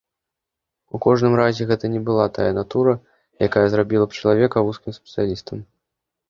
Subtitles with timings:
[0.97, 2.93] У кожным разе гэта не была тая натура,
[3.49, 5.63] якая зрабіла б чалавека вузкім спецыялістам.